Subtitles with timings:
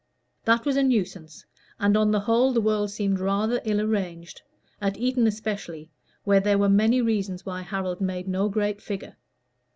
[0.45, 1.45] That was a nuisance;
[1.79, 4.41] and on the whole the world seemed rather ill arranged,
[4.81, 5.91] at Eton especially,
[6.23, 9.15] where there were many reasons why Harold made no great figure.